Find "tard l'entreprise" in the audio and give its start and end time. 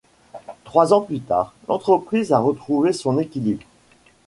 1.19-2.31